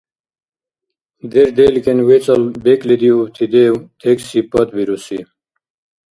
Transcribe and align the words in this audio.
ДерделкӀен 1.31 1.99
вецӀал 2.07 2.43
бекӀлидиубти 2.63 3.45
дев, 3.53 3.75
текст 4.01 4.27
сипатбируси 4.29 5.19